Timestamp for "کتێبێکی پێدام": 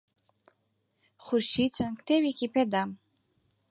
1.99-2.89